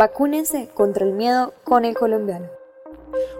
[0.00, 2.46] Vacúnense contra el miedo con el colombiano.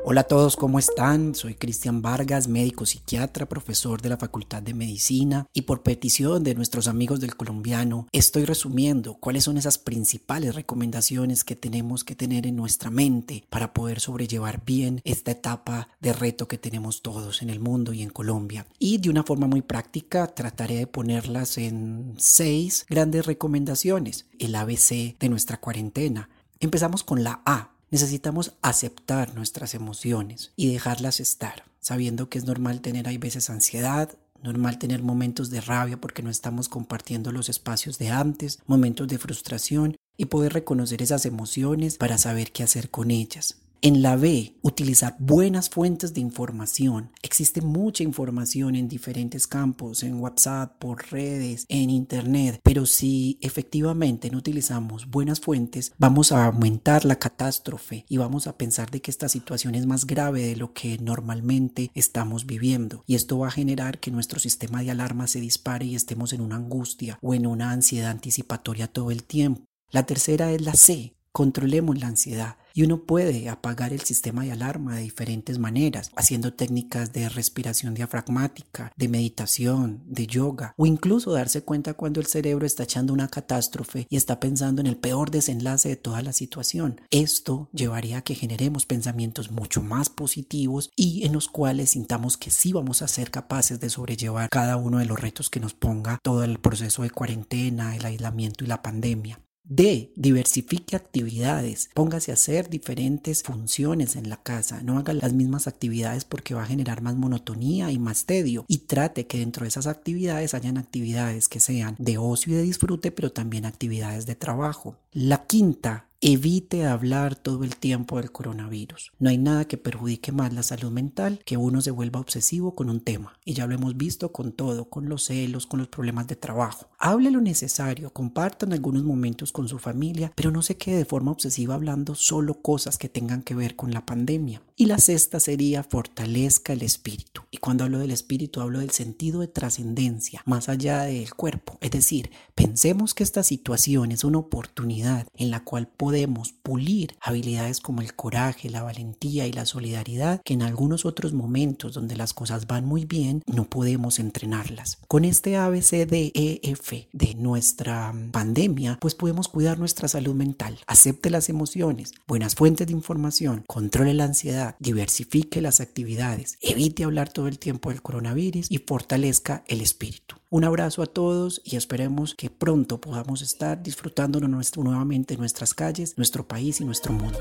[0.05, 1.35] Hola a todos, ¿cómo están?
[1.35, 6.55] Soy Cristian Vargas, médico psiquiatra, profesor de la Facultad de Medicina y por petición de
[6.55, 12.47] nuestros amigos del colombiano estoy resumiendo cuáles son esas principales recomendaciones que tenemos que tener
[12.47, 17.49] en nuestra mente para poder sobrellevar bien esta etapa de reto que tenemos todos en
[17.49, 18.67] el mundo y en Colombia.
[18.79, 25.19] Y de una forma muy práctica trataré de ponerlas en seis grandes recomendaciones, el ABC
[25.19, 26.29] de nuestra cuarentena.
[26.61, 32.83] Empezamos con la A, Necesitamos aceptar nuestras emociones y dejarlas estar, sabiendo que es normal
[32.83, 37.99] tener hay veces ansiedad, normal tener momentos de rabia porque no estamos compartiendo los espacios
[37.99, 43.11] de antes, momentos de frustración y poder reconocer esas emociones para saber qué hacer con
[43.11, 43.57] ellas.
[43.83, 47.13] En la B, utilizar buenas fuentes de información.
[47.23, 54.31] Existe mucha información en diferentes campos, en WhatsApp, por redes, en Internet, pero si efectivamente
[54.31, 59.11] no utilizamos buenas fuentes, vamos a aumentar la catástrofe y vamos a pensar de que
[59.11, 63.03] esta situación es más grave de lo que normalmente estamos viviendo.
[63.07, 66.43] Y esto va a generar que nuestro sistema de alarma se dispare y estemos en
[66.43, 69.65] una angustia o en una ansiedad anticipatoria todo el tiempo.
[69.91, 72.57] La tercera es la C, controlemos la ansiedad.
[72.73, 77.95] Y uno puede apagar el sistema de alarma de diferentes maneras, haciendo técnicas de respiración
[77.95, 83.27] diafragmática, de meditación, de yoga, o incluso darse cuenta cuando el cerebro está echando una
[83.27, 87.01] catástrofe y está pensando en el peor desenlace de toda la situación.
[87.11, 92.51] Esto llevaría a que generemos pensamientos mucho más positivos y en los cuales sintamos que
[92.51, 96.19] sí vamos a ser capaces de sobrellevar cada uno de los retos que nos ponga
[96.23, 99.41] todo el proceso de cuarentena, el aislamiento y la pandemia.
[99.65, 100.13] D.
[100.17, 101.91] Diversifique actividades.
[101.95, 104.83] Póngase a hacer diferentes funciones en la casa.
[104.83, 108.65] No haga las mismas actividades porque va a generar más monotonía y más tedio.
[108.69, 112.63] Y trate que dentro de esas actividades hayan actividades que sean de ocio y de
[112.63, 114.97] disfrute, pero también actividades de trabajo.
[115.13, 119.11] La quinta, Evite hablar todo el tiempo del coronavirus.
[119.19, 122.91] No hay nada que perjudique más la salud mental que uno se vuelva obsesivo con
[122.91, 123.39] un tema.
[123.43, 126.91] Y ya lo hemos visto con todo, con los celos, con los problemas de trabajo.
[126.99, 131.31] Hable lo necesario, compartan algunos momentos con su familia, pero no se quede de forma
[131.31, 134.61] obsesiva hablando solo cosas que tengan que ver con la pandemia.
[134.77, 137.45] Y la sexta sería fortalezca el espíritu.
[137.51, 141.79] Y cuando hablo del espíritu hablo del sentido de trascendencia, más allá del cuerpo.
[141.81, 147.15] Es decir, pensemos que esta situación es una oportunidad en la cual podemos podemos pulir
[147.21, 152.17] habilidades como el coraje, la valentía y la solidaridad que en algunos otros momentos donde
[152.17, 154.99] las cosas van muy bien no podemos entrenarlas.
[155.07, 160.81] Con este ABCDEF de nuestra pandemia, pues podemos cuidar nuestra salud mental.
[160.89, 167.33] Acepte las emociones, buenas fuentes de información, controle la ansiedad, diversifique las actividades, evite hablar
[167.33, 170.41] todo el tiempo del coronavirus y fortalezca el espíritu.
[170.53, 176.47] Un abrazo a todos y esperemos que pronto podamos estar disfrutando nuevamente nuestras calles, nuestro
[176.47, 177.39] país y nuestro mundo.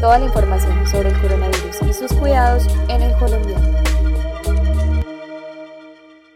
[0.00, 3.97] Toda la información sobre el coronavirus y sus cuidados en el colombiano.